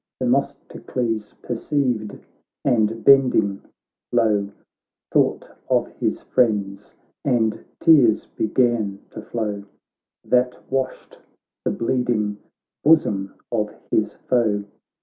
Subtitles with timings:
[0.19, 2.17] Themistocles perceived,
[2.65, 3.61] and bending
[4.11, 4.49] low
[5.11, 9.63] Thought of his friends, and tears began to flow
[10.27, 11.19] Tiiat washed
[11.63, 12.37] the bleeding
[12.83, 14.63] bosom of his foe.